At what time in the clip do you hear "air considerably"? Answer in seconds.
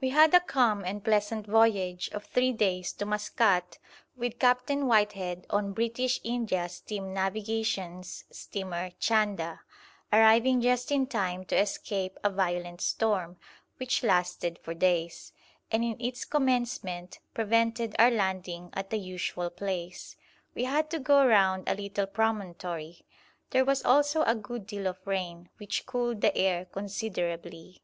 26.36-27.82